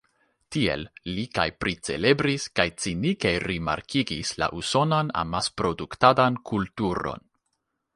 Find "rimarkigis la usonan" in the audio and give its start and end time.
3.47-5.17